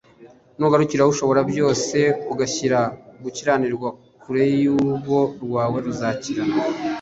nugarukira 0.57 1.03
ishoborabyose, 1.13 1.99
ugashyira 2.33 2.79
gukiranirwa 3.23 3.89
kure 4.21 4.43
y’ 4.61 4.63
urugo 4.75 5.17
rwawe 5.43 5.77
uzakomera 5.91 6.53